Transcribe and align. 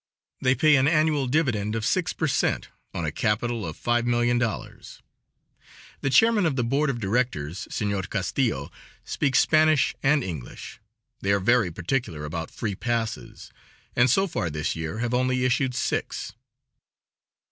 They 0.41 0.55
pay 0.55 0.77
an 0.77 0.87
annual 0.87 1.27
dividend 1.27 1.75
of 1.75 1.85
six 1.85 2.11
per 2.11 2.25
cent, 2.27 2.69
on 2.91 3.05
a 3.05 3.11
capital 3.11 3.63
of 3.63 3.77
$5,000,000. 3.77 5.01
The 6.01 6.09
Chairman 6.09 6.47
of 6.47 6.55
the 6.55 6.63
Board 6.63 6.89
of 6.89 6.99
Directors, 6.99 7.67
Senor 7.69 8.01
Castillo, 8.09 8.71
speaks 9.05 9.37
Spanish 9.37 9.93
and 10.01 10.23
English; 10.23 10.79
they 11.19 11.31
are 11.31 11.39
very 11.39 11.69
particular 11.69 12.25
about 12.25 12.49
free 12.49 12.73
passes, 12.73 13.51
and 13.95 14.09
so 14.09 14.25
far 14.25 14.49
this 14.49 14.75
year 14.75 14.97
have 15.05 15.13
only 15.13 15.45
issued 15.45 15.75
six. 15.75 16.33